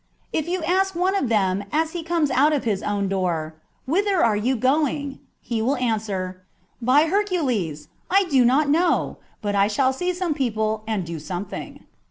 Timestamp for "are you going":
4.25-5.19